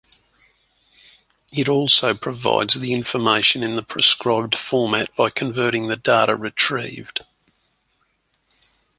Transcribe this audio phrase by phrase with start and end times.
[1.53, 7.23] It also provides the information in the prescribed format by converting the data retrieved.